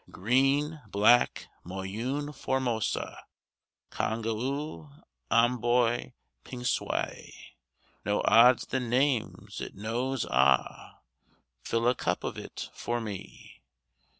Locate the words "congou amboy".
3.91-6.13